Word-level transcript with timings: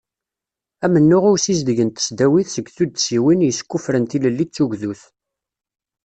Amennuɣ 0.85 1.23
i 1.25 1.31
usizdeg 1.33 1.79
n 1.83 1.89
tesdawit 1.89 2.47
seg 2.51 2.65
tuddsiwin 2.75 3.45
yeskuffren 3.47 4.03
tilelli 4.09 4.45
d 4.47 4.51
tugdut. 4.55 5.01